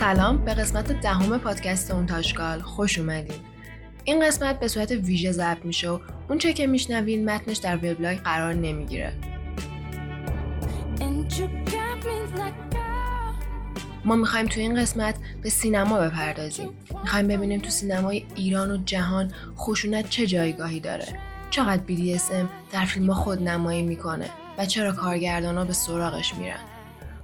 [0.00, 2.60] سلام به قسمت دهم پادکست اون تاشکال.
[2.60, 3.36] خوش اومدین.
[4.04, 5.98] این قسمت به صورت ویژه ضبط میشه و
[6.28, 9.12] اون چه که میشنوین متنش در وبلاگ قرار نمی‌گیره.
[14.04, 16.68] ما می‌خوایم تو این قسمت به سینما بپردازیم.
[17.02, 21.06] می‌خوایم ببینیم تو سینمای ایران و جهان خشونت چه جایگاهی داره.
[21.50, 24.26] چقدر BDSM در فیلم خود نمایی می‌کنه
[24.58, 26.60] و چرا کارگردان ها به سراغش میرن.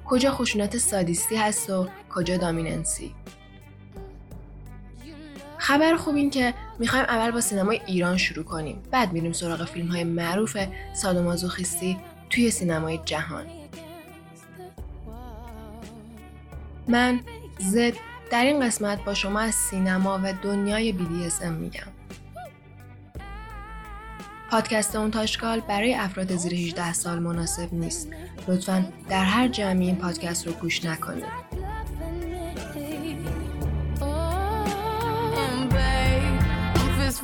[0.04, 3.14] کجا خشونت سادیستی هست و کجا دامیننسی
[5.58, 9.88] خبر خوب این که می‌خوایم اول با سینمای ایران شروع کنیم بعد میریم سراغ فیلم
[9.88, 10.56] های معروف
[10.94, 11.98] سادومازوخیستی
[12.30, 13.46] توی سینمای جهان
[16.88, 17.20] من
[17.58, 17.92] زد
[18.30, 21.96] در این قسمت با شما از سینما و دنیای BDSM میگم
[24.50, 28.08] پادکست اون تاشکال برای افراد زیر 18 سال مناسب نیست.
[28.48, 31.24] لطفا در هر جمعی این پادکست رو گوش نکنید.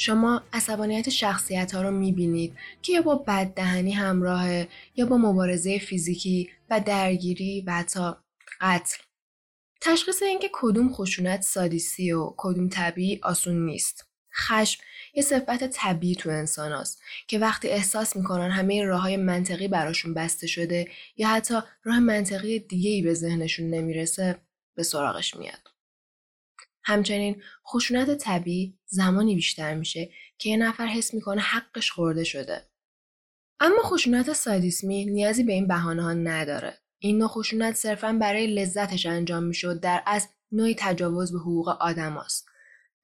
[0.00, 6.50] شما عصبانیت شخصیت ها رو می‌بینید که یا با بددهنی همراهه یا با مبارزه فیزیکی
[6.70, 8.12] و درگیری و حتی
[8.60, 9.02] قتل.
[9.80, 14.06] تشخیص اینکه کدوم خشونت سادیسی و کدوم طبیعی آسون نیست.
[14.34, 14.82] خشم
[15.14, 20.14] یه صفت طبیعی تو انسان هست که وقتی احساس می‌کنن همه راه های منطقی براشون
[20.14, 24.36] بسته شده یا حتی راه منطقی دیگه ای به ذهنشون نمی‌رسه
[24.76, 25.69] به سراغش میاد.
[26.90, 32.66] همچنین خشونت طبیعی زمانی بیشتر میشه که یه نفر حس می‌کنه حقش خورده شده.
[33.60, 36.78] اما خشونت سادیسمی نیازی به این بهانه ها نداره.
[36.98, 42.16] این نوع خشونت صرفا برای لذتش انجام می‌شد در از نوعی تجاوز به حقوق آدم
[42.16, 42.48] است.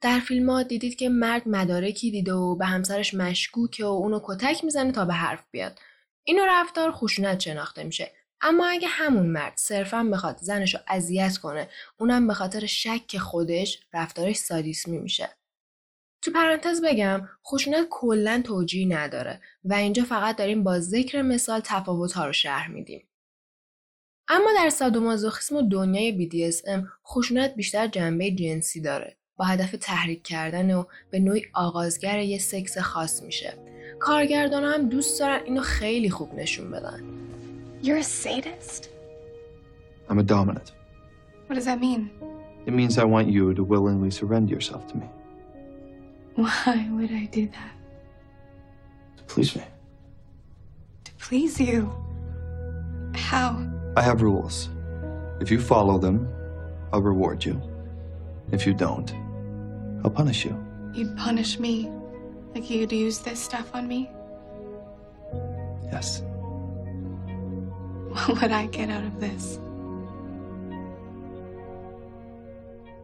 [0.01, 4.65] در فیلم ها دیدید که مرد مدارکی دیده و به همسرش مشکوکه و اونو کتک
[4.65, 5.79] می‌زنه تا به حرف بیاد.
[6.25, 8.13] اینو رفتار خشونت شناخته میشه.
[8.41, 13.81] اما اگه همون مرد صرفا بخواد زنش رو اذیت کنه اونم به خاطر شک خودش
[13.93, 15.29] رفتارش سادیسمی میشه.
[16.23, 22.13] تو پرانتز بگم خشونت کلا توجیه نداره و اینجا فقط داریم با ذکر مثال تفاوت
[22.13, 23.09] ها رو شرح میدیم.
[24.29, 29.17] اما در سادومازوخیسم و دنیای BDSM خشونت بیشتر جنبه جنسی داره.
[29.37, 33.59] با هدف تحریک کردن و به نوعی آغازگر یه سکس خاص میشه
[34.01, 37.03] کارگردان هم دوست دارن اینو خیلی خوب نشون بدن
[37.81, 38.91] You're a sadist?
[40.09, 40.73] I'm a dominant.
[41.47, 42.11] What does that mean?
[42.67, 45.07] It means I want you to willingly surrender yourself to me.
[46.35, 47.73] Why would I do that?
[49.19, 49.65] To please me.
[51.05, 51.93] To please you?
[53.15, 53.65] How?
[53.97, 54.69] I have rules.
[55.41, 56.29] If you follow them,
[56.93, 57.61] I'll reward you.
[58.53, 59.13] If you don't,
[60.05, 60.63] I'll punish you.
[60.93, 61.91] You'd punish me?
[62.55, 64.11] Like you'd use this stuff on me?
[65.93, 66.23] Yes.
[68.27, 69.59] What would I get out of this?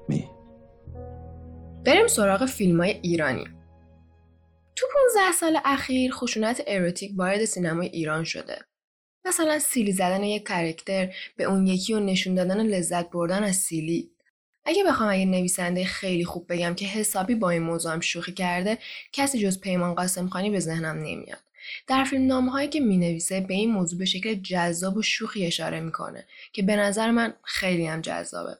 [0.08, 0.24] Me.
[1.84, 3.44] بریم سراغ فیلم های ایرانی.
[4.76, 8.58] تو 15 سال اخیر خشونت اروتیک وارد سینمای ایران شده.
[9.24, 14.10] مثلا سیلی زدن یک کرکتر به اون یکی و نشون دادن لذت بردن از سیلی
[14.64, 18.78] اگه بخوام اگه نویسنده خیلی خوب بگم که حسابی با این موضوع هم شوخی کرده
[19.12, 21.51] کسی جز پیمان قاسم خانی به ذهنم نمیاد
[21.86, 25.80] در فیلم هایی که می نویسه به این موضوع به شکل جذاب و شوخی اشاره
[25.80, 28.58] می‌کنه که به نظر من خیلی هم جذابه.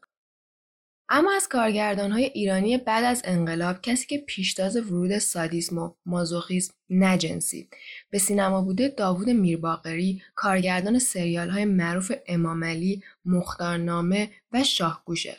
[1.08, 6.74] اما از کارگردان های ایرانی بعد از انقلاب کسی که پیشتاز ورود سادیسم و مازوخیسم
[6.90, 7.68] نجنسی
[8.10, 15.36] به سینما بوده داوود میرباقری کارگردان سریال های معروف امامعلی مختارنامه و شاهگوشه.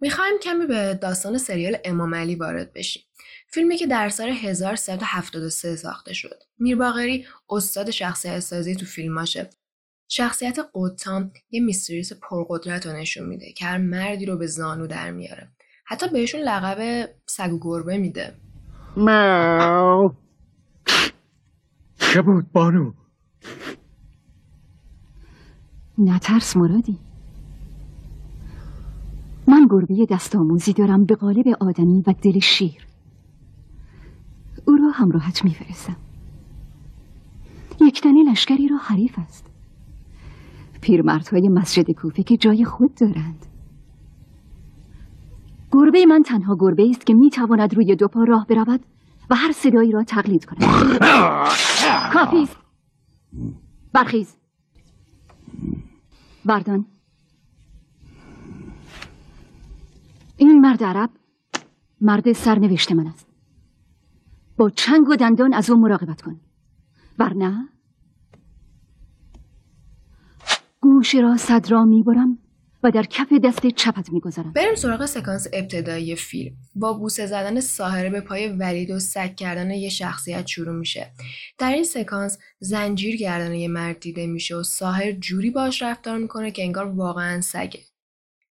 [0.00, 3.02] می‌خوایم کمی به داستان سریال امام علی وارد بشیم.
[3.52, 6.42] فیلمی که در سال 1373 ساخته شد.
[6.58, 9.50] میرباغری استاد شخصیت سازی تو فیلماشه.
[10.08, 15.10] شخصیت قطام یه میستریس پرقدرت رو نشون میده که هر مردی رو به زانو در
[15.10, 15.48] میاره.
[15.84, 18.34] حتی بهشون لقب سگ و گربه میده.
[18.96, 20.12] ماو
[21.98, 22.92] چه بود بانو؟
[25.98, 26.98] نترس مرادی
[29.48, 32.89] من گربه دست آموزی دارم به قالب آدمی و دل شیر
[34.66, 35.96] او را همراهت میفرستم.
[37.80, 39.46] یکتنی لشکری را حریف است.
[40.80, 43.46] پیرمردهای مسجد کوفه که جای خود دارند.
[45.72, 48.80] گربه من تنها گربه است که می‌تواند روی دو پا راه برود
[49.30, 50.64] و هر صدایی را تقلید کند.
[52.12, 52.48] کافی
[53.92, 54.36] برخیز.
[56.44, 56.86] بردان.
[60.36, 61.10] این مرد عرب
[62.00, 63.29] مرد سرنوشت من است.
[64.60, 66.40] با چنگ و دندان از او مراقبت کن.
[67.18, 67.68] ورنه؟
[70.80, 72.38] گوش را صد را می‌برم
[72.82, 74.52] و در کف دست چپت می‌گذارم.
[74.52, 76.56] بریم سراغ سکانس ابتدایی فیلم.
[76.74, 81.12] با بوسه زدن ساهره به پای ولید و سگ کردن یه شخصیت شروع میشه.
[81.58, 86.50] در این سکانس زنجیر گردن یه مرد دیده میشه و ساهر جوری باش رفتار می‌کنه
[86.50, 87.80] که انگار واقعا سگه.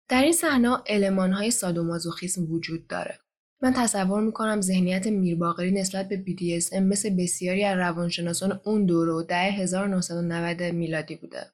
[0.09, 3.19] در این صحنه المانهای سادومازوخیسم وجود داره.
[3.63, 9.23] من تصور می‌کنم ذهنیت میرباقری نسبت به BDSM مثل بسیاری از روانشناسان اون دوره و
[9.23, 11.47] ده 1990 میلادی بوده.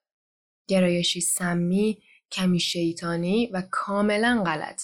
[0.68, 1.98] گرایشی سمی،
[2.32, 4.82] کمی شیطانی و کاملا غلط.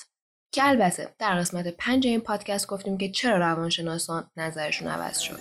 [0.53, 5.39] که البته در قسمت پنج این پادکست گفتیم که چرا روانشناسان نظرشون عوض شد.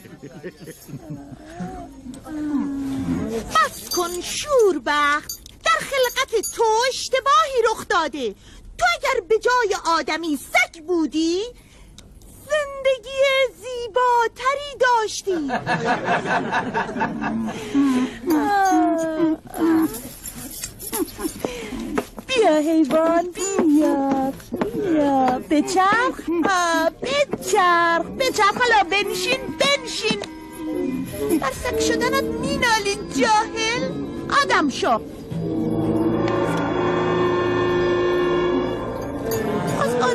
[3.56, 5.30] بس کن شوربخت
[5.66, 8.36] در خلقت تو اشتباهی رخ داده
[8.78, 11.42] تو اگر به جای آدمی سگ بودی
[12.52, 13.24] زندگی
[13.62, 15.40] زیباتری داشتی.
[22.28, 24.34] بیا حیوان بیا
[24.74, 25.40] بیا.
[25.50, 26.20] بچرخ
[27.02, 30.20] بچرخ بچرخ حالا بنشین بنشین.
[31.42, 33.84] در سگ شدنت مینالین جاهل.
[34.44, 35.00] آدم شو.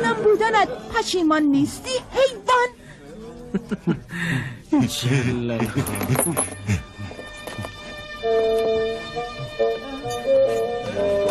[0.05, 2.67] آدم بودنت پشیمان نیستی حیوان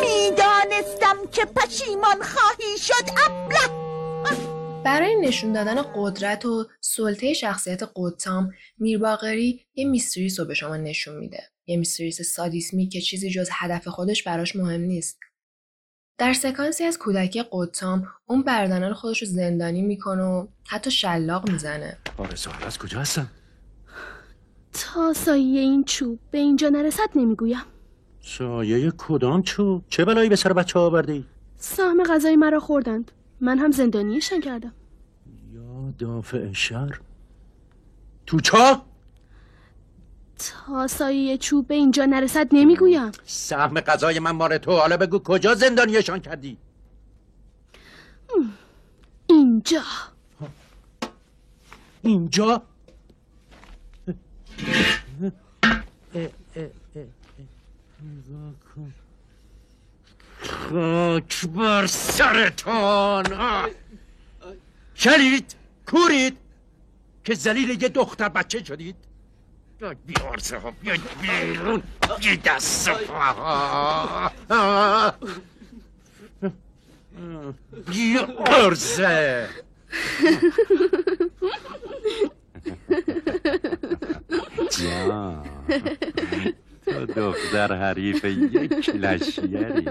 [0.01, 3.85] می‌دانستم که پشیمان خواهی شد ابله.
[4.85, 11.17] برای نشون دادن قدرت و سلطه شخصیت قدتام میرباقری یه میستریس رو به شما نشون
[11.17, 11.43] میده.
[11.67, 15.19] یه میستریس سادیسمی که چیزی جز هدف خودش براش مهم نیست.
[16.19, 21.99] در سکانسی از کودکی قدتام اون بردنان خودش رو زندانی می‌کنه و حتی شلاق می‌زنه
[22.17, 23.27] آرزو از کجا هستن؟
[24.73, 27.63] تا سایه این چوب به اینجا نرسد نمی‌گویم
[28.21, 31.27] سایه کدام چوب؟ چه بلایی به سر بچه آوردی؟
[31.57, 34.73] سهم غذای مرا خوردند من هم زندانیشان کردم
[35.53, 37.01] یا دافع شر
[38.27, 38.83] تو چا؟
[40.39, 45.55] تا سایه چوب به اینجا نرسد نمی‌گویم سهم غذای من مال تو حالا بگو کجا
[45.55, 46.57] زندانیشان کردی؟
[49.27, 49.83] اینجا
[52.03, 52.63] اینجا؟
[60.41, 63.27] خاک بر سرتان.
[64.95, 65.55] شنید
[65.87, 66.37] کورید
[67.25, 68.97] که زلیل یه دختر بچه شدید
[69.79, 70.73] بیاید بیارزه ها
[71.23, 71.83] بیرون
[72.23, 72.91] یه دست.
[77.87, 79.49] بیارزه
[84.79, 85.45] جان
[86.85, 89.87] تو دختر حریف یک لشیری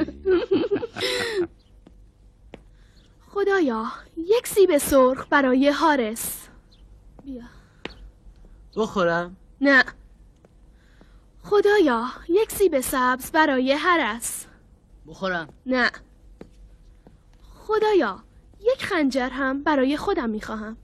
[3.29, 3.85] خدایا
[4.17, 6.47] یک سیب سرخ برای هارس
[7.25, 7.43] بیا
[8.75, 9.83] بخورم نه.
[11.43, 14.45] خدایا یک سیب سبز برای هرس
[15.07, 15.49] بخورم.
[15.65, 15.91] نه.
[17.53, 18.23] خدایا
[18.59, 20.77] یک خنجر هم برای خودم می‌خواهم.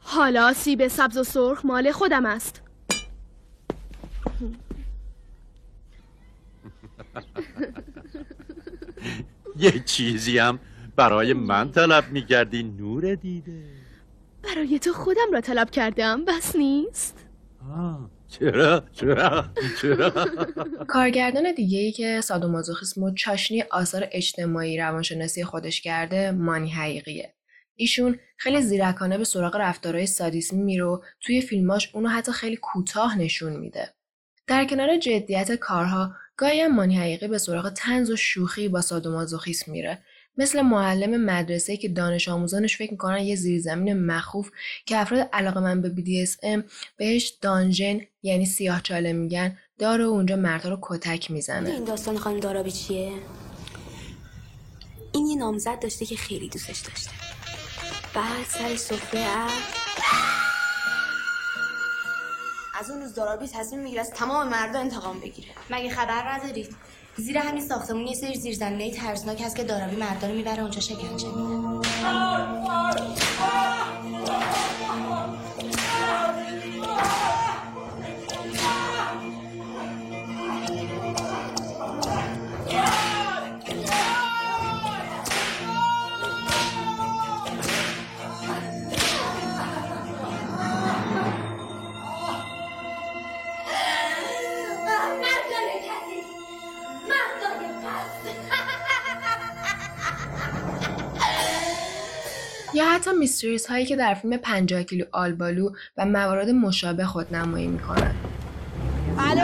[0.00, 2.62] حالا سیب سبز و سرخ مال خودم است.
[9.56, 10.58] یه چیزی هم
[10.96, 13.77] برای من طلب می‌کردی نور دیده.
[14.48, 17.26] برای تو خودم را طلب کردم بس نیست.
[17.70, 19.44] آه، چرا؟ چرا؟
[19.82, 20.12] چرا؟
[20.88, 27.34] کارگردان دیگه ای که سادومازوخیسم و چاشنی آثار اجتماعی روانشناسی خودش کرده مانی حقیقیه.
[27.74, 33.18] ایشون خیلی زیرکانه به سراغ رفتارهای سادیسمی میره و توی فیلماش اونو حتی خیلی کوتاه
[33.18, 33.94] نشون میده.
[34.46, 39.72] در کنار جدیت کارها گاهی هم مانی حقیقی به سراغ تنز و شوخی با سادومازوخیسم
[39.72, 40.02] میره.
[40.38, 44.50] مثل معلم مدرسه که دانش آموزانش فکر می‌کنن یه زیرزمین مخوف
[44.86, 46.62] که افراد علاقه من به BDSM
[46.96, 51.70] بهش دانژن یعنی سیاه چاله میگن داره و اونجا مردها رو کتک می‌زنه.
[51.70, 53.12] این داستان خانم دارابی چیه؟
[55.12, 57.10] این یه نامزد داشته که خیلی دوستش داشته.
[58.14, 59.26] بعد سر سفره
[62.80, 65.48] از اون روز دارابی تصمیم می‌گیره از تمام مردا انتقام بگیره.
[65.70, 66.76] مگه خبر ندارید؟
[67.18, 71.28] زیر همین ساختمون یه سری زیرزمینای ترسناک هست که دارابی مردا رو می‌بره اونجا شکنجه
[71.28, 71.78] میده
[102.78, 107.66] یا حتی میستریز هایی که در فیلم 50 کیلو آلبالو و موارد مشابه خود نمایی
[107.66, 108.14] می‌کنن.
[109.18, 109.42] الو؟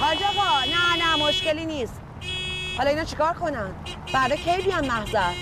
[0.00, 2.00] حاج آقا نه نه مشکلی نیست.
[2.78, 3.70] حالا اینا چیکار کنن؟
[4.12, 5.32] فردا کی بیان محضر؟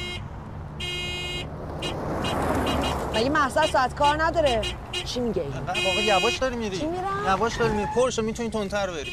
[3.14, 4.62] مگه محضر ساعت کار نداره؟
[5.04, 6.78] چی میگه این واقعا یواش داری میری.
[6.78, 7.88] چی میرم؟ یواش داری میری.
[7.94, 9.12] پرشو می‌تونی تندتر بری.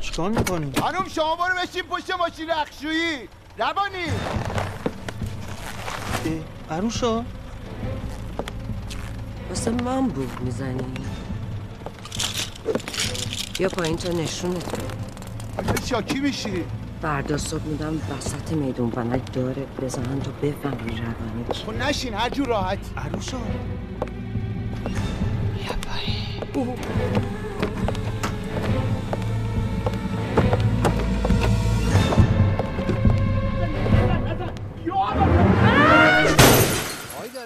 [0.00, 3.28] چیکار می‌کنی؟ خانم شما برو بشین پشت ماشین رخشویی.
[3.58, 4.06] روانی!
[6.70, 7.24] عروشا
[9.48, 10.84] واسه من بود می‌زنی.
[13.58, 15.84] بیا پایین تا نشونت بدم.
[15.86, 16.64] شاکی میشی؟
[17.02, 22.46] فردا صبح میدم وسط میدون ونک داره بزنن تو بفهمی روانی خب نشین هر جور
[22.46, 23.38] راحت عروشا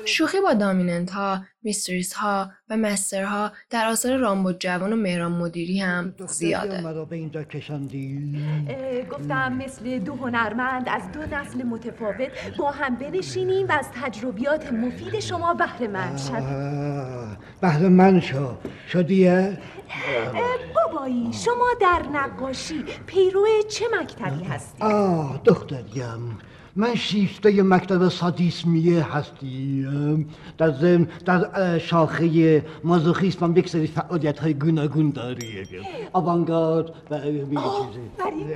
[0.06, 5.32] شوخی با دامیننت ها، میستریس ها و مستر ها در آثار رامبو جوان و مهران
[5.32, 6.82] مدیری هم زیاده.
[9.12, 15.20] گفتم مثل دو هنرمند از دو نسل متفاوت با هم بنشینیم و از تجربیات مفید
[15.20, 16.42] شما بهره مند شویم.
[16.42, 18.56] آه، بهر من شو
[18.88, 19.58] شدیه
[20.74, 26.38] بابایی شما در نقاشی پیرو چه مکتبی هستی؟ آه دختریم.
[26.76, 30.28] من شیفته مکتب سادیسمیه هستیم
[30.58, 35.66] در ضمن در شاخه مازوخیسم یک سری فعالیت های گوناگون داری
[36.12, 38.00] آوانگارد و چیزی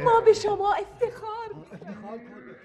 [0.04, 1.40] ما به شما افتخار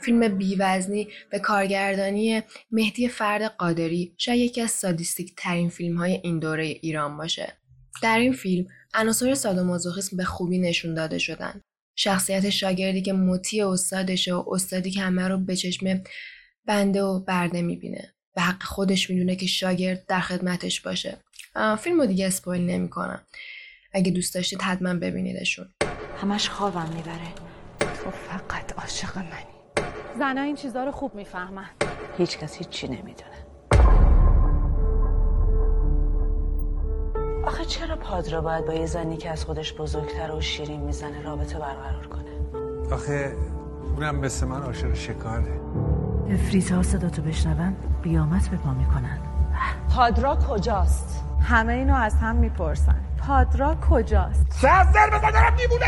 [0.01, 6.39] فیلم بیوزنی به کارگردانی مهدی فرد قادری شاید یکی از سادیستیک ترین فیلم های این
[6.39, 7.53] دوره ایران باشه.
[8.03, 11.61] در این فیلم عناصر سادومازوخیسم به خوبی نشون داده شدن.
[11.95, 16.03] شخصیت شاگردی که مطیع استادشه و استادی که همه رو به چشم
[16.65, 18.13] بنده و برده می‌بینه.
[18.35, 21.17] به حق خودش می‌دونه که شاگرد در خدمتش باشه.
[21.79, 23.21] فیلم رو دیگه اسپویل نمی‌کنم.
[23.93, 25.73] اگه دوست داشتید حتما ببینیدشون.
[26.21, 27.33] همش خوابم می‌بره
[27.79, 29.55] تو فقط عاشق منی
[30.19, 31.69] زنها این چیزها رو خوب می‌فهمن
[32.17, 33.34] هیچ کس هیچی نمی‌دونه
[37.45, 41.59] آخه چرا پادرا باید با یه زنی که از خودش بزرگتر و شیرین می‌زنه رابطه
[41.59, 42.61] برقرار کنه؟
[42.93, 43.35] آخه
[43.95, 45.59] اونم مثل من عاشق شکاره.
[46.29, 49.19] افریتا صداتو بشنون بیامت به پا می‌کنن.
[49.95, 52.95] پادرا کجاست؟ همه اینو از هم می‌پرسن.
[53.27, 55.85] پادرا کجاست؟ سر بزن دارم دیوونه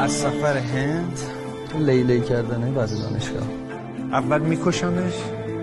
[0.00, 1.18] از سفر هند
[1.78, 3.48] لیلی کردنه بعد دانشگاه.
[4.12, 5.14] اول میکشمش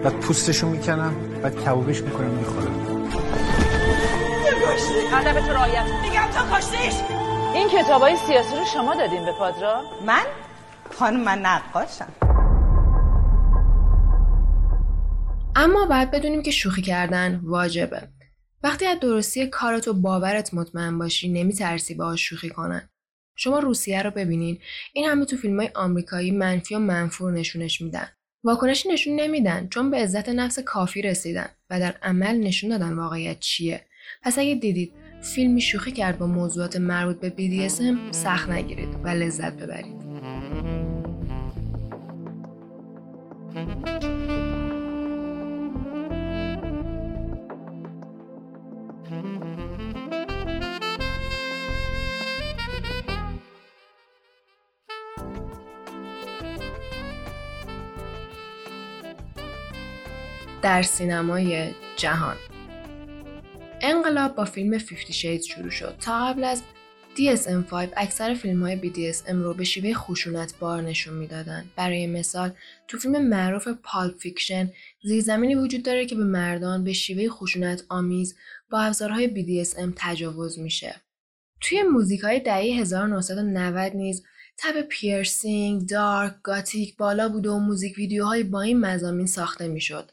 [0.04, 3.10] بعد پوستشو می‌کنم بعد کبابش می‌کنم می‌خورم.
[4.44, 5.86] کشتی ادب تو رعایت.
[6.02, 6.94] میگم تو کشتیش.
[7.56, 10.24] این کتابای سیاسی رو شما دادین به پادرا؟ من؟
[10.94, 12.12] خانم من نقاشم.
[15.56, 18.02] اما باید بدونیم که شوخی کردن واجبه.
[18.64, 22.90] وقتی از درستی کارت و باورت مطمئن باشی نمیترسی باهاش شوخی کنن.
[23.36, 24.60] شما روسیه رو ببینین.
[24.94, 28.08] این همه تو فیلم های آمریکایی منفی و منفور نشونش میدن.
[28.44, 33.40] واکنشی نشون نمیدن چون به عزت نفس کافی رسیدن و در عمل نشون دادن واقعیت
[33.40, 33.82] چیه.
[34.22, 39.54] پس اگه دیدید فیلمی شوخی کرد با موضوعات مربوط به BDSM سخت نگیرید و لذت
[39.54, 40.04] ببرید.
[60.64, 62.36] در سینمای جهان
[63.82, 66.62] انقلاب با فیلم 50 Shades شروع شد تا قبل از
[67.16, 71.66] DSM-5 اکثر فیلم های BDSM رو به شیوه خشونت بار نشون می‌دادن.
[71.76, 72.52] برای مثال
[72.88, 74.72] تو فیلم معروف Pulp Fiction
[75.04, 78.36] زیرزمینی وجود داره که به مردان به شیوه خشونت آمیز
[78.70, 80.96] با ابزارهای BDSM تجاوز میشه.
[81.62, 84.24] توی موزیک های دهه 1990 نیز
[84.58, 90.12] تب piercing، dark، gothic بالا بوده و موزیک ویدیوهای با این مضامین ساخته می‌شد.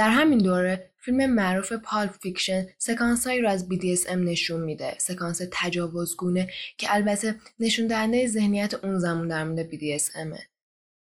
[0.00, 4.94] در همین دوره فیلم معروف Pulp Fiction سکانس هایی رو از BDSM نشون میده.
[4.98, 10.42] سکانس تجاوزگونه که البته نشون دهنده ذهنیت اون زمان در مورد BDSM ه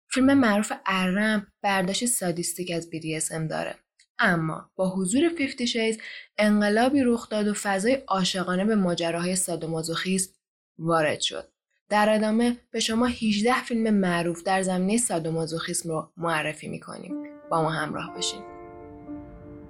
[0.08, 3.76] فیلم معروف ارم برداشت sadistic از BDSM داره.
[4.20, 6.02] اما با حضور 50 Shades
[6.38, 10.34] انقلابی رخ داد و فضای عاشقانه به ماجراهای سادومازوخیسم
[10.78, 11.48] وارد شد.
[11.90, 17.14] در ادامه به شما 18 فیلم معروف در زمینه سادومازوخیسم رو معرفی می‌کنیم.
[17.50, 18.57] با ما همراه باشین.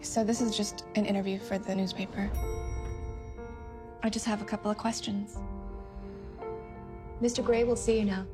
[0.01, 2.29] So this is just an interview for the newspaper.
[4.03, 5.37] I just have a couple of questions.
[7.21, 7.43] Mr.
[7.43, 8.25] Gray will see you now.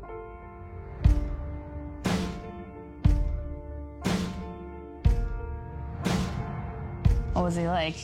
[7.33, 7.95] What was he like?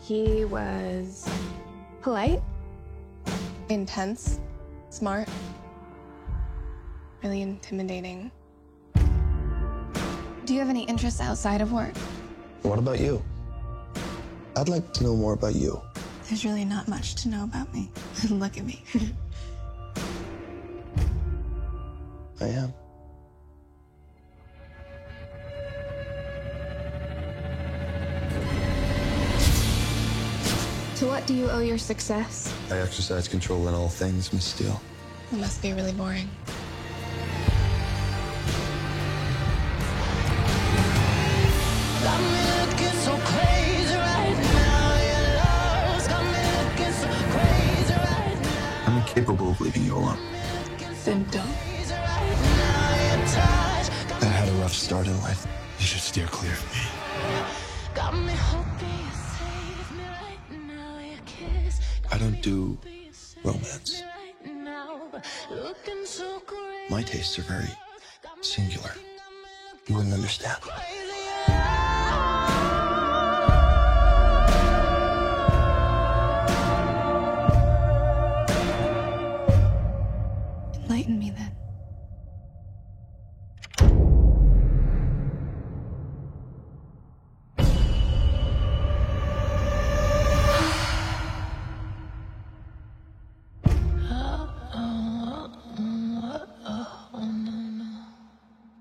[0.00, 1.28] He was
[2.02, 2.42] polite,
[3.68, 4.40] intense,
[4.90, 5.28] smart,
[7.22, 8.30] really intimidating.
[10.44, 11.94] Do you have any interests outside of work?
[12.64, 13.22] What about you?
[14.56, 15.82] I'd like to know more about you.
[16.28, 17.90] There's really not much to know about me.
[18.30, 18.82] Look at me.
[22.40, 22.72] I am.
[30.96, 32.54] to what do you owe your success?
[32.70, 34.80] I exercise control in all things, Miss Steele.
[35.32, 36.30] It must be really boring.
[49.94, 50.98] Incapable of leaving you alone.
[51.04, 51.48] Then don't.
[54.22, 55.46] I had a rough start in life.
[55.78, 56.80] You should steer clear of me.
[62.10, 62.78] I don't do
[63.42, 64.02] romance.
[66.90, 67.68] My tastes are very
[68.40, 68.92] singular.
[69.86, 70.60] You wouldn't understand.
[81.06, 81.52] Enlighten me then.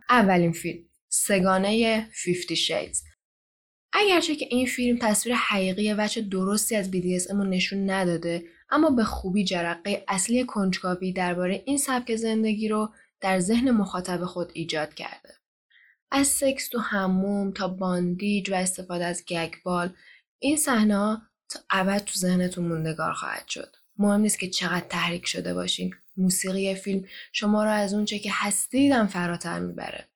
[0.10, 2.98] اولین فیلم سگانه 50 Shades
[3.94, 9.04] اگرچه که این فیلم تصویر حقیقی وجه درستی از BDSM رو نشون نداده اما به
[9.04, 12.90] خوبی جرقه اصلی کنجکاوی درباره این سبک زندگی رو
[13.22, 15.34] در ذهن مخاطب خود ایجاد کرده.
[16.12, 19.90] از سکس تو هموم تا باندیج و استفاده از گگبال
[20.40, 23.76] این صحنه تا ابد تو ذهنتون موندگار خواهد شد.
[23.98, 25.96] مهم نیست که چقدر تحریک شده باشین.
[26.18, 30.08] موسیقی فیلم شما را از اونچه که هستید هم فراتر می‌بره.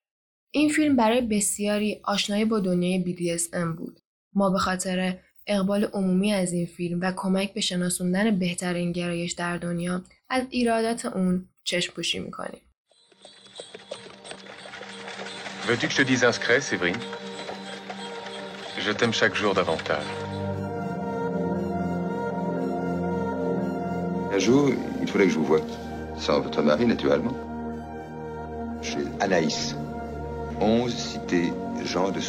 [0.50, 4.00] این فیلم برای بسیاری آشنایی با دنیای BDSM بود.
[4.34, 9.57] ما به خاطر اقبال عمومی از این فیلم و کمک به شناسوندن بهترین گرایش در
[9.57, 12.61] دنیا از ایرادات اون چشم پوشی میکنیم.
[15.67, 16.99] Veux-tu que je te dise un secret, Séverine
[18.85, 20.09] Je t'aime chaque jour davantage.
[24.35, 25.61] Un jour, il faudrait que je vous voie.
[26.17, 27.37] Sans votre mari, naturellement.
[28.81, 29.75] Chez Anaïs.
[30.59, 31.53] 11 cité
[31.85, 32.19] Jean de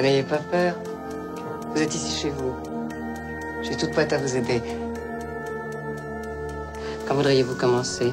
[0.00, 0.74] N'ayez pas peur.
[1.74, 2.54] Vous êtes ici chez vous.
[3.60, 4.62] Je suis toute prête à vous aider.
[7.06, 8.12] Quand voudriez-vous commencer?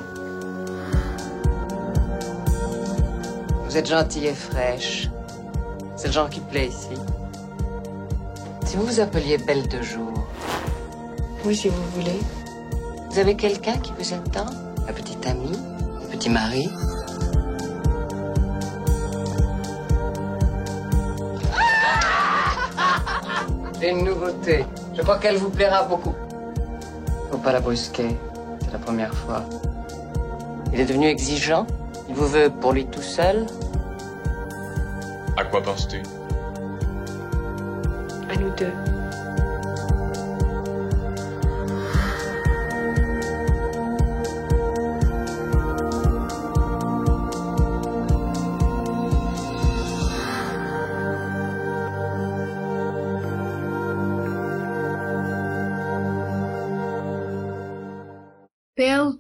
[3.66, 5.10] Vous êtes gentille et fraîche.
[5.96, 7.00] C'est le genre qui plaît ici.
[8.66, 10.14] Si vous vous appeliez Belle de Jour.
[11.46, 12.20] Oui, si vous voulez.
[13.12, 14.48] Vous avez quelqu'un qui vous attend
[14.88, 15.52] Un petit ami?
[16.04, 16.70] Un petit mari?
[23.84, 24.64] C'est une nouveauté.
[24.96, 26.16] Je crois qu'elle vous plaira beaucoup.
[27.30, 28.16] Faut pas la brusquer.
[28.62, 29.44] C'est la première fois.
[30.72, 31.68] Il est devenu exigeant.
[32.08, 33.46] Il vous veut pour lui tout seul.
[35.36, 36.02] À quoi penses-tu?
[38.30, 38.72] À nous deux.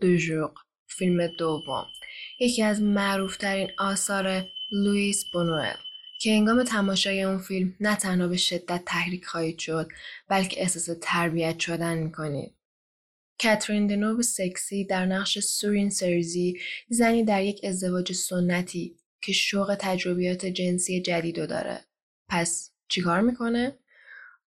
[0.04, 0.52] بل دوژور
[0.88, 1.86] فیلم دوم
[2.40, 5.76] یکی از معروفترین آثار لوئیس بونوئل
[6.20, 9.88] که هنگام تماشای اون فیلم نه تنها به شدت تحریک خواهید شد
[10.28, 12.56] بلکه احساس تربیت شدن می‌کنید.
[13.44, 20.46] کاترین دنوب سکسی در نقش سورین سرزی زنی در یک ازدواج سنتی که شوق تجربیات
[20.46, 21.80] جنسی جدیدو داره.
[22.30, 23.78] پس چیکار می‌کنه؟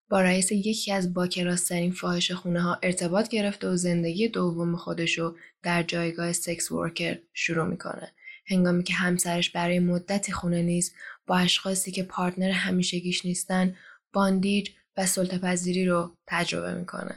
[0.08, 5.82] با رئیس یکی از باکراسترین فاحش خونه ها ارتباط گرفته و زندگی دوم خودشو در
[5.82, 8.12] جایگاه سکس ورکر شروع می‌کنه.
[8.50, 10.94] هنگامی که همسرش برای مدتی خونه نیست
[11.26, 13.76] با اشخاصی که پارتنر همیشگیش نیستن
[14.12, 17.14] باندیج و سلطه رو تجربه می‌کنه.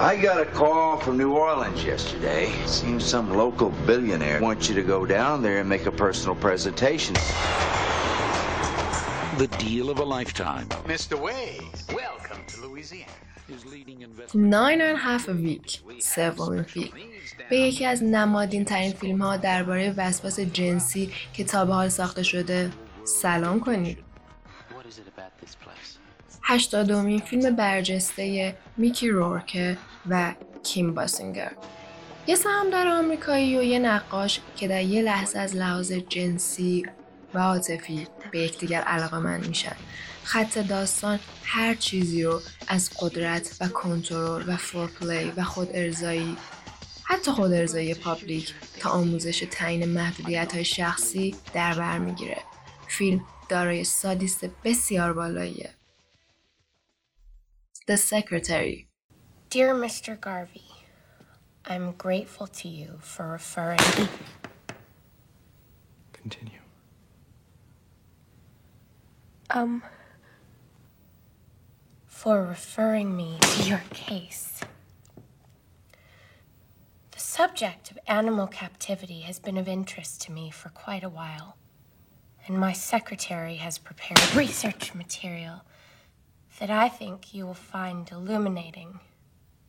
[0.00, 2.44] I got a call from New Orleans yesterday.
[2.66, 7.14] Seems some local billionaire wants you to go down there and make a personal presentation.
[9.38, 10.68] The deal of a lifetime.
[10.86, 11.20] Mr.
[11.20, 13.10] Ways, welcome to Louisiana.
[14.32, 16.90] Nine and a half a week سومین فیلم
[17.50, 22.22] به یکی از نمادین ترین فیلم ها درباره وسواس جنسی که تا به حال ساخته
[22.22, 22.72] شده
[23.04, 23.98] سلام کنید
[26.42, 31.52] هشتادمین فیلم برجسته میکی رورکه و کیم باسینگر
[32.26, 36.86] یه سهامدار آمریکایی و یه نقاش که در یه لحظه از لحاظ جنسی
[37.34, 39.76] و عاطفی به یکدیگر علاقه من میشن
[40.24, 46.36] خط داستان هر چیزی رو از قدرت و کنترل و foreplay و خودارضایی
[47.04, 52.38] حتی خودارضایی public تا آموزش تعیین محدودیت های شخصی در بر می‌گیره
[52.88, 55.70] فیلم دارای سادیست بسیار بالاییه
[57.90, 58.86] The Secretary
[59.50, 60.12] Dear Mr.
[60.20, 60.70] Garvey,
[61.64, 63.78] I'm grateful to you for referring.
[66.12, 66.63] Continue.
[69.54, 69.84] Um,
[72.06, 74.62] for referring me to your case.
[77.12, 81.56] The subject of animal captivity has been of interest to me for quite a while,
[82.48, 85.62] and my secretary has prepared research material
[86.58, 88.98] that I think you will find illuminating.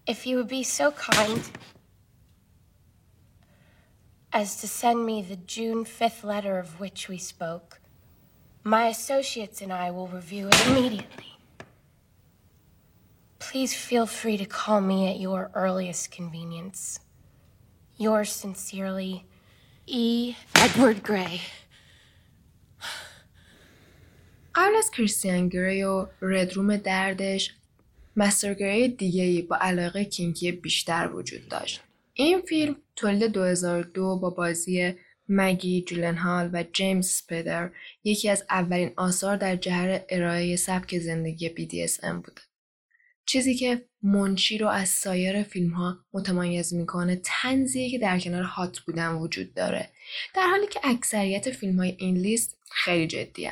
[0.07, 1.43] If you would be so kind
[4.33, 7.81] as to send me the June 5th letter of which we spoke,
[8.65, 11.33] my associates and I will review it immediately.
[13.37, 16.99] Please feel free to call me at your earliest convenience.
[17.97, 19.25] Yours sincerely,
[19.85, 20.35] E.
[20.55, 21.41] Edward Gray.
[24.55, 27.55] قبل از کریستیان گری و ردروم دردش
[28.15, 31.81] مستر گری دیگه ای با علاقه کینکی بیشتر وجود داشت.
[32.13, 34.95] این فیلم تولید 2002 با بازی
[35.29, 37.71] مگی جولنهال و جیمز سپیدر
[38.03, 42.41] یکی از اولین آثار در جهر ارائه سبک زندگی BDSM بوده.
[43.25, 48.79] چیزی که منشی رو از سایر فیلم ها متمایز می‌کنه تنزیه که در کنار هات
[48.79, 49.89] بودن وجود داره
[50.35, 53.49] در حالی که اکثریت فیلم های این لیست خیلی جدی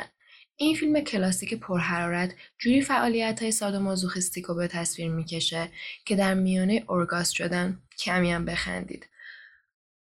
[0.56, 5.70] این فیلم کلاسیک پرحرارت جوری فعالیت های سادومازوخیستیک رو به تصویر می‌کشه
[6.06, 9.08] که در میانه ارگاست شدن کمی هم بخندید.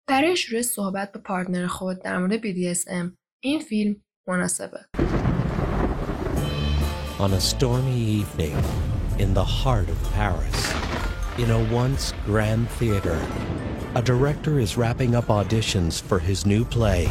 [0.09, 3.11] برای شروع صحبت با پارتنر خود در مورد BDSM
[3.43, 3.95] این فیلم
[4.27, 4.79] مناسبه.
[7.19, 8.55] On a stormy evening
[9.23, 10.59] in the heart of Paris,
[11.43, 13.17] in a once grand theater,
[13.95, 17.01] a director is wrapping up auditions for his new play.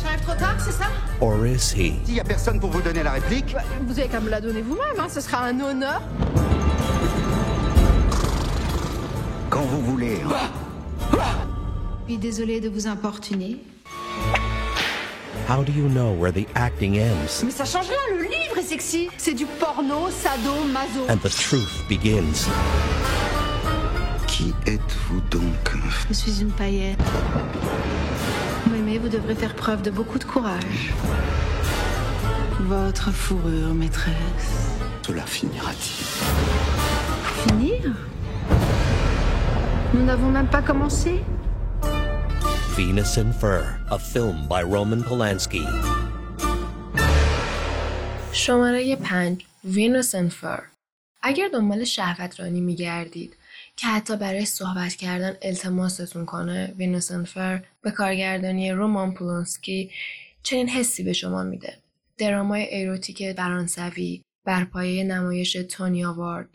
[0.00, 0.88] J'arrive trop tard, c'est ça
[1.26, 1.88] Or is he?
[2.04, 3.50] S'il n'y a personne pour vous donner la réplique,
[3.88, 6.00] Vous avez qu'à me la donner vous-même, hein, ce sera un honneur.
[9.52, 10.18] quand vous voulez.
[10.24, 10.50] hein.
[11.09, 13.57] Je suis désolée de vous importuner.
[15.49, 17.43] How do you know where the acting ends?
[17.43, 19.09] Mais ça change rien, le livre est sexy.
[19.17, 21.05] C'est du porno, sado, maso.
[21.09, 22.47] and the truth begins?
[24.27, 25.71] Qui êtes-vous donc
[26.09, 26.99] Je suis une paillette.
[28.71, 30.93] M'aimez, vous devrez faire preuve de beaucoup de courage.
[32.61, 34.15] Votre fourrure, maîtresse.
[35.05, 36.80] Cela finira-t-il?
[39.93, 41.19] Nous n'avons même pas commencé.
[42.77, 45.65] Venus and Fur, a film by Roman Polanski.
[48.33, 50.63] شماره 5 وینوس فر
[51.21, 53.37] اگر دنبال شهوت رانی میگردید
[53.75, 59.91] که حتی برای صحبت کردن التماستون کنه Venus in Fur به کارگردانی رومان پولانسکی
[60.43, 61.77] چنین حسی به شما میده.
[62.17, 66.49] drama ی erotic فرانسوی بر پایه نمایش Tony Award.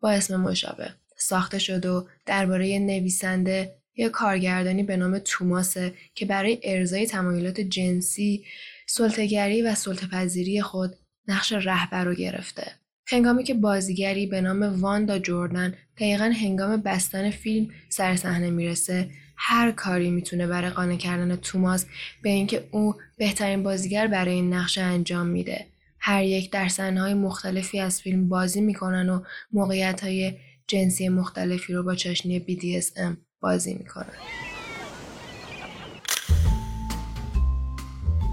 [0.00, 0.94] با اسم مشابه.
[1.16, 8.44] ساخته شد و درباره نویسنده یا کارگردانی به نام توماسه که برای ارضای تمایلات جنسی
[8.86, 10.96] سلطه‌گری و سلطه‌پذیری خود
[11.28, 12.72] نقش رهبر رو گرفته.
[13.06, 19.72] هنگامی که بازیگری به نام واندا جوردن دقیقا هنگام بستن فیلم سر صحنه می‌رسه هر
[19.72, 21.86] کاری می‌تونه برای قانع کردن توماس
[22.22, 25.66] به اینکه او بهترین بازیگر برای این نقشه انجام میده.
[25.98, 29.22] هر یک در صحنه‌های مختلفی از فیلم بازی می‌کنن و
[29.52, 30.34] موقعیت‌های
[30.67, 34.13] جنسی مختلفی رو با چاشنی BDSM بازی میکنن.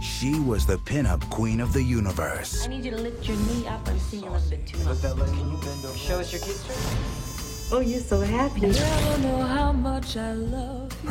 [0.01, 2.65] She was the pinup queen of the universe.
[2.65, 3.87] I need you to lift your knee up.
[3.89, 5.01] I'm seeing a little bit too much.
[5.03, 5.99] Can you bend over?
[6.07, 6.59] Show us your kiss
[7.73, 8.61] Oh, you're so happy.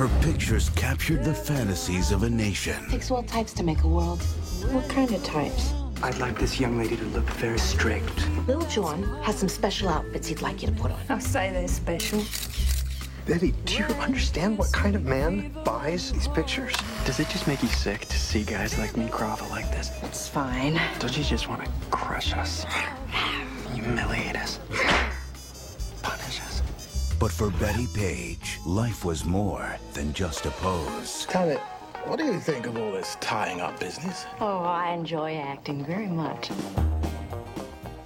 [0.02, 2.90] Her pictures captured the fantasies of a nation.
[2.90, 4.22] Takes all types to make a world.
[4.72, 5.74] What kind of types?
[6.03, 8.27] I'd like this young lady to look very strict.
[8.47, 11.01] Lil John has some special outfits he'd like you to put on.
[11.11, 12.23] I'll say they're special.
[13.27, 16.75] Betty, do you understand what kind of man buys these pictures?
[17.05, 19.91] Does it just make you sick to see guys like me grovel like this?
[20.03, 20.81] It's fine.
[20.99, 22.65] Don't you just want to crush us?
[23.75, 24.59] Humiliate us?
[26.03, 26.63] Punish us?
[27.21, 31.27] But for Betty Page, life was more than just a pose.
[31.29, 31.61] Tell it.
[32.06, 34.26] What do you think of all this tying up business?
[34.40, 36.50] Oh, I enjoy acting very much.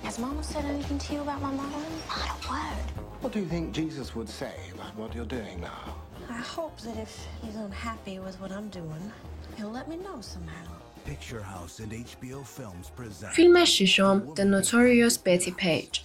[0.03, 1.71] Has Mama said anything to you about my mom?
[2.07, 2.85] Not a word.
[3.21, 5.95] What do you think Jesus would say about what you're doing now?
[6.29, 9.11] I hope that if he's unhappy with what I'm doing,
[9.57, 10.71] he'll let me know somehow.
[11.05, 16.01] Picture House and HBO Films present فیلم ششم The Notorious Betty Page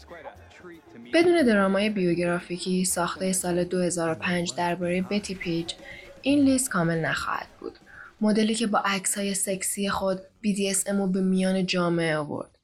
[1.14, 5.72] بدون درامای بیوگرافیکی ساخته سال 2005 درباره بتی پیج
[6.21, 7.79] این لیست کامل نخواهد بود.
[8.21, 12.59] مدلی که با عکس‌های سکسی خود BDSM رو به میان جامعه آورد.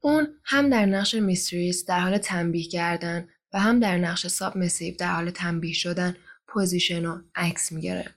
[0.00, 5.14] اون هم در نقش mistress در حال تنبیه کردن و هم در نقش submissive در
[5.14, 8.14] حال تنبیه شدن پوزیشن و عکس می‌گرفت.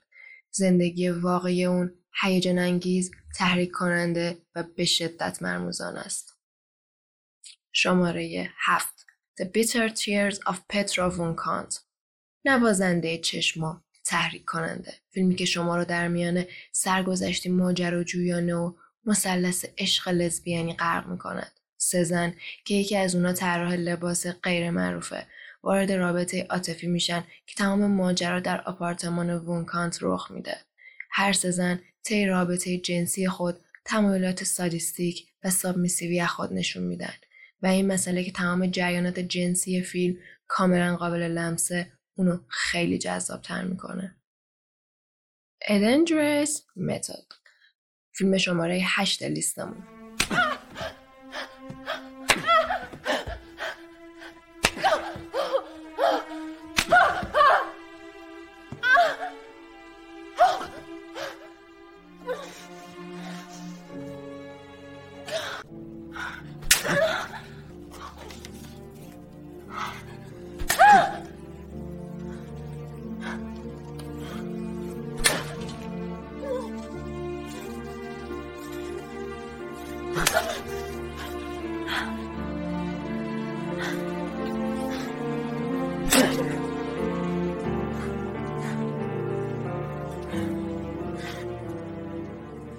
[0.52, 6.38] زندگی واقعی اون هیجان انگیز، تحریک کننده و به شدت مرموزان است.
[7.72, 9.06] شماره هفت
[9.42, 11.89] The Bitter Tears of Petra von Kant
[12.46, 14.94] نوازنده چشما تحریک کننده.
[15.10, 18.74] فیلمی که شما رو در میان سرگذشتی ماجراجویانه و
[19.06, 21.52] مثلث عشق لزبیانی غرق می‌کند.
[21.78, 22.34] سه زن
[22.66, 25.26] که یکی از اونا طراح لباس غیر معروفه.
[25.64, 30.58] وارد رابطه عاطفی میشن که تمام ماجرا در آپارتمان وونکانت رخ میده.
[31.12, 37.14] هر سه زن طی رابطه جنسی خود تمایلات سادیستیک و سابمیسیوی خود نشون میدن.
[37.62, 43.64] و این مسئله که تمام جریانات جنسی فیلم کاملا قابل لمسه اونو خیلی جذاب تر
[43.64, 44.16] می‌کنه.
[45.64, 47.36] A Dangerous Method
[48.16, 49.84] فیلم شماره هشت لیستمون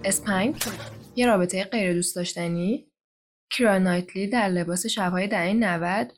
[0.04, 0.62] spank
[1.16, 2.86] یه رابطه غیر دوست داشتنی؟
[3.50, 6.12] کیرا نایتلی در لباس شبهای دهه 90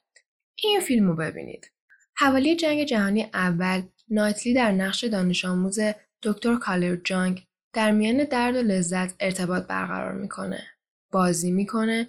[0.59, 1.71] این فیلم رو ببینید.
[2.16, 5.79] حوالی جنگ جهانی اول نایتلی در نقش دانش آموز
[6.23, 10.66] دکتر کارل جانگ در میان درد و لذت ارتباط برقرار می‌کنه.
[11.12, 12.09] بازی می‌کنه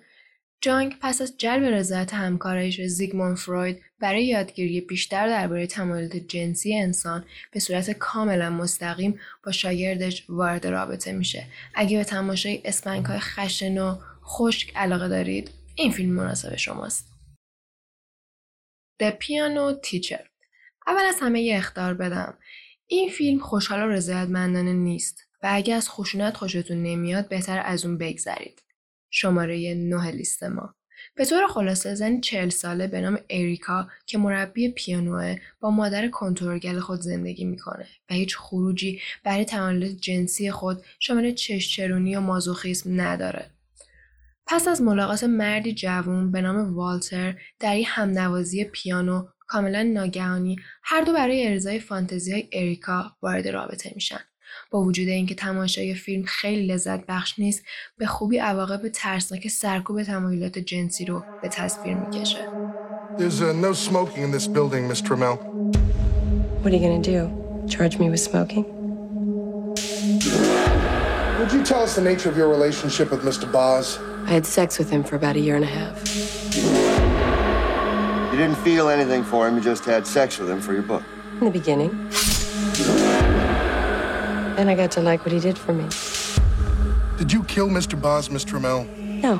[0.63, 7.25] جانگ پس از جلب رضایت همکارش زیگموند فروید برای یادگیری بیشتر درباره تمایلات جنسی انسان
[7.51, 11.47] به صورت کاملا مستقیم با شاگردش وارد رابطه میشه.
[11.75, 17.07] اگه به تماشای اسپنگ های خشن و خشک علاقه دارید این فیلم مناسب شماست.
[19.03, 20.27] The Piano Teacher.
[20.87, 22.37] اول از همه یه اختار بدم.
[22.87, 27.97] این فیلم خوشحال و رضایتمندانه نیست و اگه از خشونت خوشتون نمیاد بهتر از اون
[27.97, 28.63] بگذرید.
[29.15, 30.75] شماره نه لیست ما.
[31.15, 36.79] به طور خلاصه زنی چهل ساله به نام اریکا که مربی پیانوه با مادر کنترلگل
[36.79, 43.49] خود زندگی می‌کنه و هیچ خروجی برای تمایلات جنسی خود شامل چشچرونی و مازوخیسم نداره.
[44.47, 51.01] پس از ملاقات مردی جوون به نام والتر در یک همنوازی پیانو کاملا ناگهانی هر
[51.01, 54.19] دو برای ارزای فانتزی های اریکا وارد رابطه میشن.
[54.71, 57.63] با وجود اینکه تماشای فیلم خیلی لذت بخش نیست
[57.97, 62.49] به خوبی عواقب ترسناک سرکوب تمایلات جنسی رو به تصویر می‌کشه
[63.17, 65.37] There's uh, no smoking in this building, Miss Trammell.
[66.61, 67.19] What are you gonna do?
[67.67, 68.65] Charge me with smoking?
[71.39, 73.51] Would you tell us the nature of your relationship with Mr.
[73.51, 73.99] Boz?
[74.25, 75.95] I had sex with him for about a year and a half.
[78.31, 81.03] You didn't feel anything for him, you just had sex with him for your book.
[81.39, 81.91] In the beginning.
[84.56, 85.86] Then I got to like what he did for me.
[87.18, 88.00] Did you kill Mr.
[88.00, 88.86] Boz, Miss Trammell?
[89.26, 89.34] No,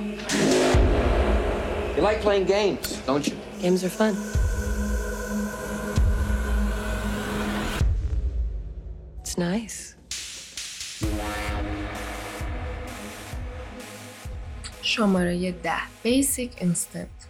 [1.96, 3.36] You like playing games, don't you?
[3.60, 4.14] games are fun.
[9.20, 9.94] It's nice.
[14.82, 17.21] شماره ده Basic Instinct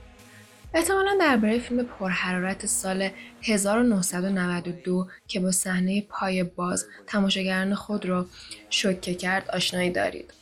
[0.76, 3.10] احتمالا درباره فیلم پرحرارت سال
[3.42, 8.26] 1992 که با صحنه پای باز تماشاگران خود را
[8.70, 10.34] شوکه کرد آشنایی دارید.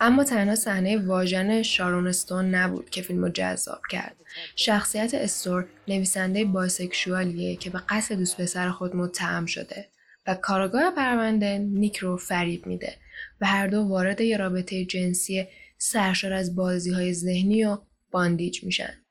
[0.00, 4.16] اما تنها صحنه واژن شارون استون نبود که فیلم رو جذاب کرد
[4.56, 9.88] شخصیت استور نویسنده بایسکشوالیه که به قصد دوست پسر خود متهم شده
[10.26, 12.94] و کارگاه پرونده نیک رو فریب میده
[13.40, 15.46] و هر دو وارد یه رابطه جنسی
[15.78, 17.78] سرشار از بازی های ذهنی و
[18.10, 19.01] باندیج میشن.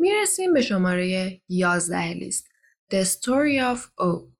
[0.00, 2.46] می‌رسیم به شماره 11 لیست.
[2.90, 4.30] The Story of O.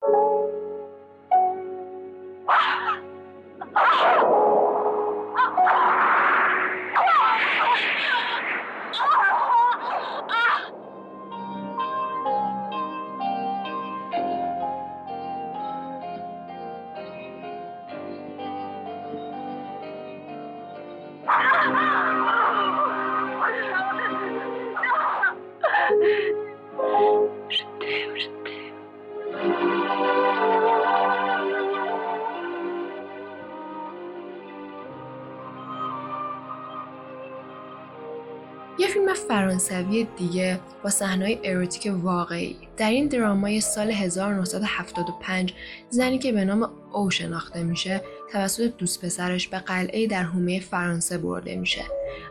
[39.80, 42.56] فرانسوی دیگه با صحنه‌های اروتیک واقعی.
[42.76, 45.54] در این درامای سال 1975
[45.90, 48.00] زنی که به نام او شناخته میشه
[48.32, 51.82] توسط دوست پسرش به قلعه در حومه فرانسه برده میشه.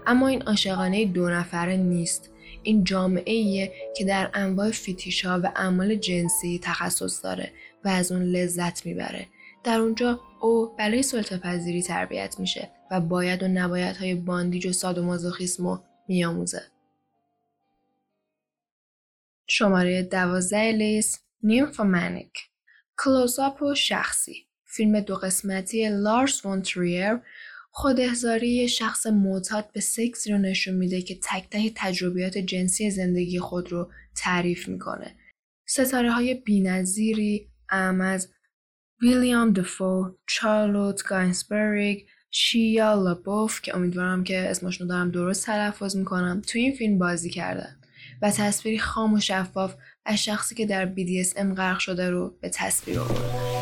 [0.07, 2.29] اما این عاشقانه دو نفره نیست.
[2.63, 7.51] این جامعه ایه که در انواع فیتیشا و اعمال جنسی تخصص داره
[7.85, 9.27] و از اون لذت می‌بره.
[9.63, 14.73] در اونجا او برای سلطه پذیری تربیت میشه و باید و نباید های باندیج و
[14.73, 16.62] سادومازوخیسم و میآموزه.
[19.49, 22.33] شماره دوازده لیست نیمفومنیک
[22.97, 27.19] کلوزاپ و شخصی فیلم دو قسمتی لارس وان تریر
[27.71, 33.39] خود احزاری شخص معتاد به سکسی رو نشون میده که تک تک تجربیات جنسی زندگی
[33.39, 35.15] خود رو تعریف می‌کنه.
[35.67, 38.33] ستاره های بینظیری ام از
[39.01, 46.59] ویلیام دفو، چارلوت گاینسبرگ، شیا لابوف که امیدوارم که اسمشون دارم درست تلفظ می‌کنم تو
[46.59, 47.78] این فیلم بازی کردن
[48.21, 52.99] و تصویری خام و شفاف از شخصی که در BDSM غرق شده رو به تصویر
[52.99, 53.59] آورد.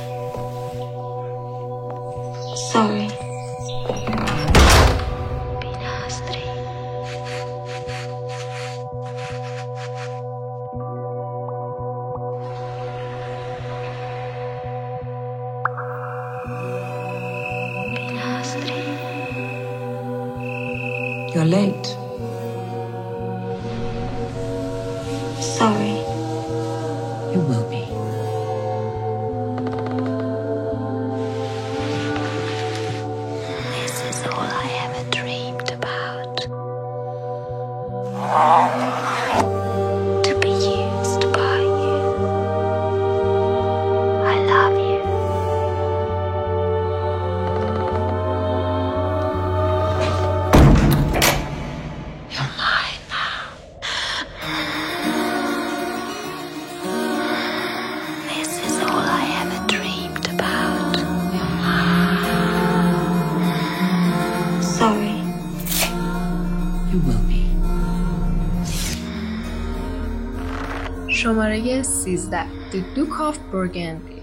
[71.84, 74.22] 13 The Duke of Burgundy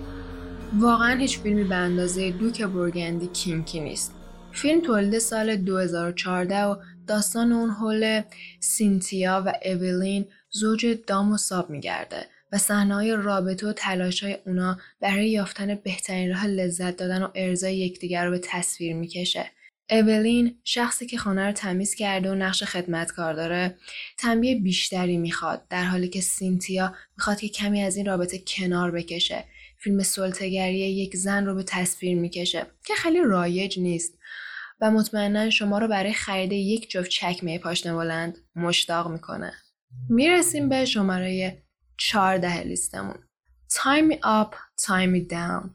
[0.78, 4.14] واقعا هیچ فیلمی به اندازه دوک برگندی کینکی نیست.
[4.52, 8.22] فیلم تولید سال 2014 و داستان اون حول
[8.60, 15.30] سینتیا و اویلین زوج دام و ساب میگرده و صحنه‌های رابطه و تلاش‌های اونا برای
[15.30, 19.50] یافتن بهترین راه لذت دادن و ارضای یکدیگر رو به تصویر می‌کشه.
[19.90, 23.76] اولین شخصی که خانه رو تمیز کرده و نقش خدمتکار داره
[24.18, 29.44] تنبیه بیشتری می‌خواد در حالی که سینتیا می‌خواد که کمی از این رابطه کنار بکشه.
[29.78, 34.18] فیلم سلطگری یک زن رو به تصویر می‌کشه که خیلی رایج نیست
[34.80, 38.38] و مطمئنا شما رو برای خرید یک جفت چکمه پاشنه بلند.
[38.56, 39.52] مشتاق می‌کنه.
[40.08, 41.62] می‌رسیم به شماره
[41.96, 43.18] 14 لیستمون.
[43.70, 44.54] Tie me up,
[44.86, 45.70] tie me down.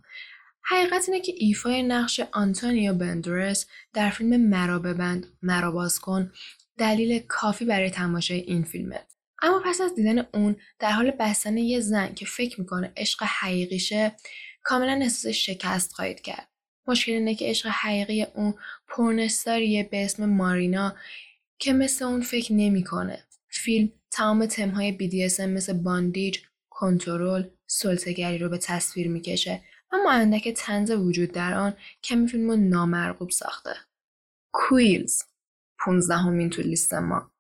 [0.72, 6.32] حقیقت اینه که ایفای نقش آنتونیو بندرس در فیلم مرا ببند مرا باز کن
[6.78, 9.00] دلیل کافی برای تماشای این فیلمه.
[9.42, 14.16] اما پس از دیدن اون در حال بستن یه زن که فکر می‌کنه عشق حقیقیشه
[14.64, 16.48] کاملا احساس شکست خواهید کرد.
[16.88, 18.54] مشکل اینه که عشق حقیقی اون
[18.88, 20.96] پرنستاریه به اسم مارینا
[21.60, 23.24] که مثل اون فکر نمی‌کنه.
[23.50, 26.40] فیلم تمام تمهای BDSM مثل باندیج،
[26.70, 29.62] کنترل، سلطگری رو به تصویر می‌کشه.
[29.92, 31.74] اما اندک طنز وجود در آن
[32.04, 33.76] کمی فیلم نامرغوب ساخته.
[34.52, 35.24] Quills
[35.86, 37.32] 15 اُمین تو لیست ما.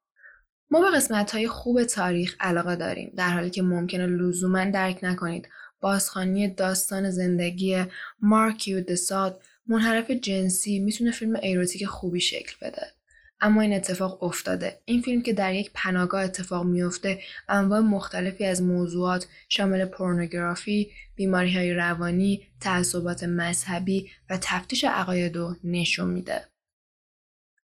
[0.71, 5.49] ما به قسمت های خوب تاریخ علاقه داریم در حالی که ممکنه لزوما درک نکنید
[5.81, 7.85] بازخوانی داستان زندگی
[8.19, 12.98] مارکی دو ساد منحرف جنسی می‌تونه فیلم erotic خوبی شکل بده
[13.41, 14.81] اما این اتفاق افتاده.
[14.85, 17.19] این فیلم که در یک پناهگاه اتفاق میفته
[17.49, 25.55] انواع مختلفی از موضوعات شامل پورنوگرافی بیماری های روانی تعصبات مذهبی و تفتیش عقاید رو
[25.63, 26.45] نشون میده.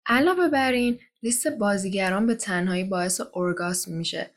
[0.06, 4.32] علاوه بر این لیست بازیگران به تنهایی باعث اورگاسم میشه.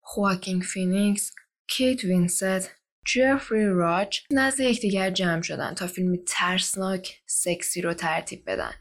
[0.00, 1.32] خواکین فینیکس
[1.68, 2.70] کیت وینست
[3.06, 8.72] جفری راش نزد یکدیگر جمع شدن تا فیلمی ترسناک سکسی رو ترتیب بدن.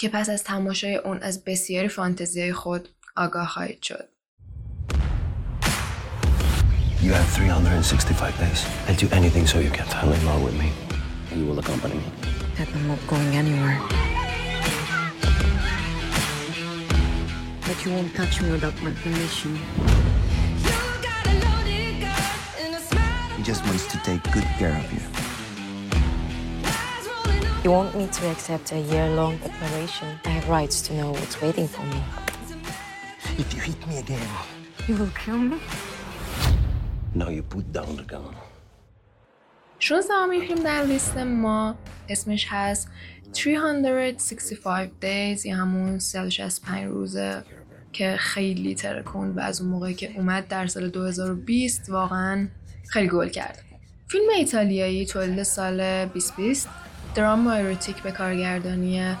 [0.00, 4.08] که پس از تماشای اون از بسیاری فانتزیای خود آگاه خواهید شد.
[7.02, 8.66] You have 365 days.
[8.88, 10.72] I'll do anything so you can fall in love with me.
[11.38, 12.08] You will accompany me.
[12.58, 13.78] I'm not going anywhere.
[17.66, 19.58] But you won't touch me without my permission.
[23.36, 25.19] He just wants to take good care of you.
[27.63, 30.07] You want me to accept a year-long operation?
[30.25, 32.01] I have rights to know what's waiting for me.
[33.37, 34.27] If you hit me again,
[34.87, 35.57] You will kill me?
[37.13, 38.33] now you put down the gun.
[39.79, 41.75] 16 فیلم در لیست ما
[42.09, 42.89] اسمش هست
[43.33, 47.43] 365 days یا همون 365 روزه
[47.93, 52.47] که خیلی ترکون و از اون موقعی که اومد در سال 2020 واقعا
[52.89, 53.63] خیلی گل کرد
[54.07, 56.69] فیلم ایتالیایی تولید سال 2020
[57.15, 59.15] دراما اروتیک به کارگردانی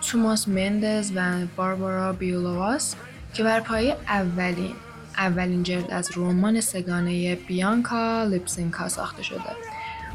[0.00, 2.94] توماس مندز و باربارا بیولواس
[3.34, 4.72] که بر پایه اولین
[5.18, 9.40] اولین جلد از رمان سگانه بیانکا لیپسینکا ساخته شده.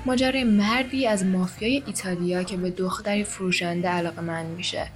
[0.05, 4.87] ماجرای مردی از مافیای ایتالیا که به دختری فروشنده علاقه من میشه.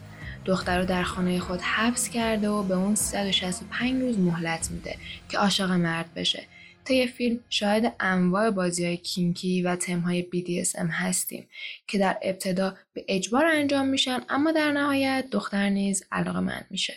[0.46, 4.96] دختر رو در خانه خود حبس کرده و به اون 165 روز مهلت میده
[5.30, 6.44] که عاشق مرد بشه.
[6.88, 11.48] طی فیلم شاهد انواع بازی های کینکی و تمهای BDSM هستیم
[11.88, 16.94] که در ابتدا به اجبار انجام میشن اما در نهایت دختر نیز علاقه میشه.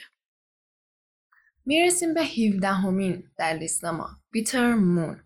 [1.66, 5.20] می‌رسیم به 17 اُمین در لیست ما Bitter Moon.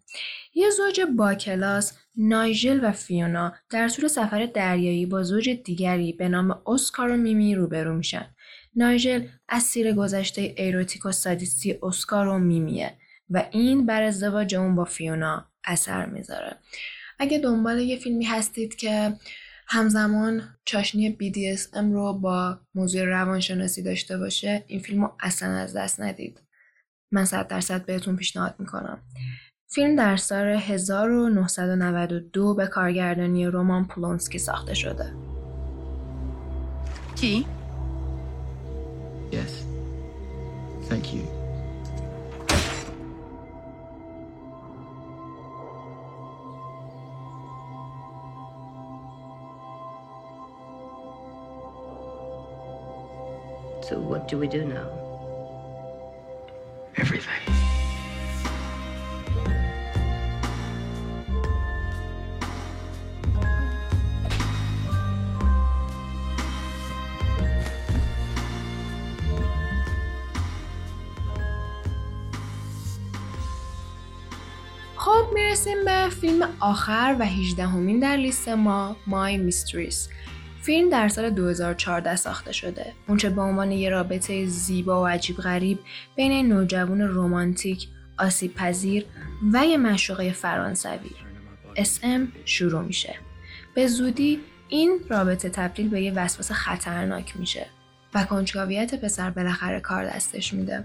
[0.55, 6.29] یه زوج با کلاس نایجل و فیونا در طول سفر دریایی با زوج دیگری به
[6.29, 8.35] نام اسکار و میمی روبرو میشن.
[8.77, 12.95] نایجل اسیر گذشته erotic و سادیستی اسکار و میمیه.
[13.31, 16.57] و این بر ازدواج اون با فیونا اثر می‌ذاره
[17.18, 19.16] اگه دنبال یه فیلمی هستید که
[19.66, 26.01] همزمان چاشنی BDSM رو با موضوع روانشناسی داشته باشه این فیلم رو اصلا از دست
[26.01, 26.41] ندید
[27.12, 28.99] من صد درصد بهتون پیشنهاد می‌کنم
[29.68, 35.12] فیلم در سال 1992 به کارگردانی رومان پولونسکی ساخته شده
[37.16, 37.47] کی؟
[39.33, 39.53] Yes.
[40.89, 41.34] Thank you.
[53.89, 54.89] So what do we do now?
[56.97, 57.43] Everything.
[74.97, 80.09] خب می‌رسیم به فیلم آخر و 18 همین در لیست ما مای میستریس
[80.65, 82.93] فیلم در سال 2014 ساخته شده.
[83.09, 85.79] اونچه به عنوان یه رابطه زیبا و عجیب غریب
[86.17, 87.89] بین نوجوان رومانتیک
[88.19, 89.05] آسیب پذیر
[89.53, 91.11] و یه مشوقه فرانسوی.
[91.77, 93.15] اسم شروع میشه.
[93.75, 97.67] به زودی این رابطه تبدیل به یه وسواس خطرناک میشه
[98.15, 100.85] و کنجکاویت پسر بالاخره کار دستش میده.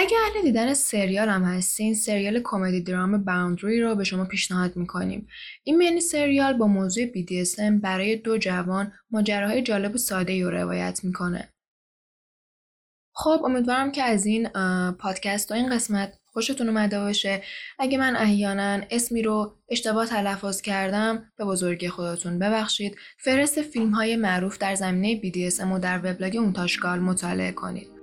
[0.00, 5.26] اگه اهل دیدن سریال هم هستین سریال کمدی درام باوندری رو به شما پیشنهاد می‌کنیم.
[5.64, 11.00] این مینی سریال با موضوع BDSM برای دو جوان ماجراهای جالب و ساده رو روایت
[11.02, 11.48] می‌کنه.
[13.12, 14.48] خب امیدوارم که از این
[14.98, 17.42] پادکست و این قسمت خوشتون اومده باشه.
[17.78, 22.96] اگه من احیانا اسمی رو اشتباه تلفظ کردم به بزرگی خودتون ببخشید.
[23.18, 27.97] فرست فیلم های معروف در زمینه BDSM و در وبلاگ اونتاشکال مطالعه کنید.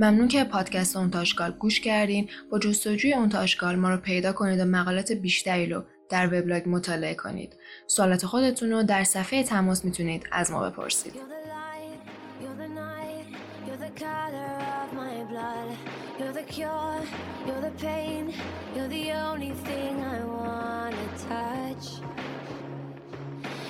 [0.00, 2.28] ممنون که پادکست اون تاشکال گوش کردین.
[2.50, 7.14] با جستجوی اون تاشکال ما رو پیدا کنید و مقالات بیشتری رو در وبلاگ مطالعه
[7.14, 7.56] کنید.
[7.86, 11.12] سوالات خودتون رو در صفحه تماس می‌تونید از ما بپرسید.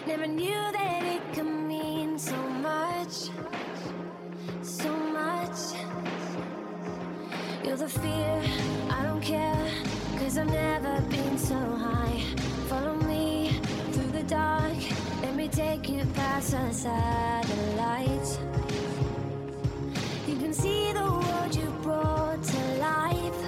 [0.08, 3.14] Never knew that it could mean so much,
[4.78, 5.60] so much.
[7.68, 8.42] You're the fear,
[8.88, 9.68] I don't care.
[10.18, 12.18] Cause I've never been so high.
[12.66, 13.60] Follow me
[13.92, 14.78] through the dark.
[15.20, 18.38] Let me take you past the satellites.
[20.26, 23.42] You can see the world you brought to life.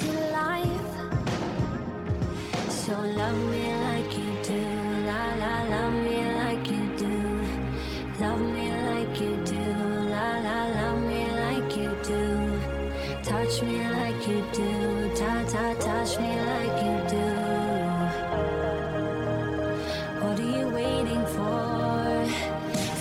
[0.00, 0.94] To life.
[2.68, 3.87] So love me like
[13.48, 15.10] Touch me like you do.
[15.16, 17.28] Ta ta, touch me like you do.
[20.20, 22.26] What are you waiting for?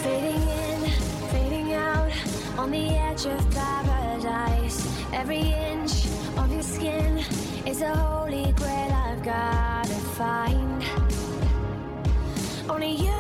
[0.04, 0.90] Fading in,
[1.32, 2.12] fading out,
[2.58, 4.88] on the edge of paradise.
[5.12, 6.06] Every inch
[6.38, 7.18] of your skin
[7.66, 10.82] is a holy grail I've gotta find.
[12.70, 13.17] Only you